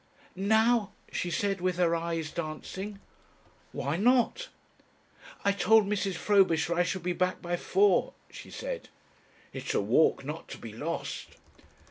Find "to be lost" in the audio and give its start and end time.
10.47-11.37